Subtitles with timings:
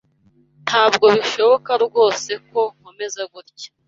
[0.65, 3.69] Ntabwo bishoboka rwose ko nkomeza gutya.